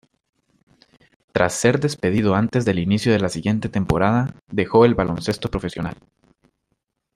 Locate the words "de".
3.11-3.19